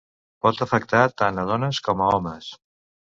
Pot 0.45 0.61
afectar 0.65 1.01
tant 1.21 1.41
a 1.41 1.43
dones 1.51 1.81
com 1.89 2.01
a 2.07 2.09
homes. 2.15 2.49